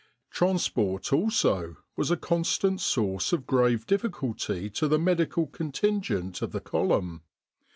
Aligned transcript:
Transport, 0.31 1.13
also, 1.13 1.75
was 1.95 2.09
a 2.09 2.17
constant 2.17 2.81
source 2.81 3.31
of 3.33 3.45
grave 3.45 3.85
difficulty 3.85 4.67
to 4.67 4.87
the 4.87 4.97
medical 4.97 5.45
contingent 5.45 6.41
of 6.41 6.51
the 6.53 6.59
column. 6.59 7.21